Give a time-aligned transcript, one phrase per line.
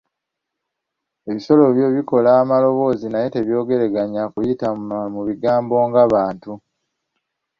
[1.29, 4.67] Ebisolo byo bikola maloboozi naye tebyogeraganya kuyita
[5.13, 6.51] mu bigambo nga muntu